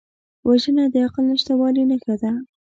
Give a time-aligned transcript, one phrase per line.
[0.47, 2.31] وژنه د عقل نشتوالي نښه ده